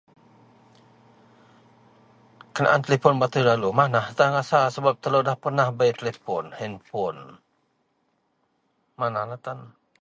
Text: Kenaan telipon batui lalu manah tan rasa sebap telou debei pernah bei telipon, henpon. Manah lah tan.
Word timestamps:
Kenaan 2.55 2.83
telipon 2.85 3.19
batui 3.23 3.43
lalu 3.49 3.69
manah 3.79 4.05
tan 4.17 4.29
rasa 4.37 4.59
sebap 4.75 4.95
telou 5.03 5.21
debei 5.27 5.41
pernah 5.43 5.67
bei 5.79 5.91
telipon, 5.99 6.45
henpon. 6.59 7.17
Manah 8.99 9.23
lah 9.29 9.39
tan. 9.45 9.59